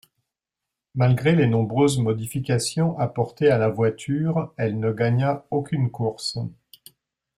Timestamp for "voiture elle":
3.69-4.79